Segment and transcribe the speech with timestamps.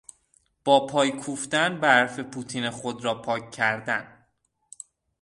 [0.65, 4.25] با پای کوفتن، برف پوتین خود را پاک کردن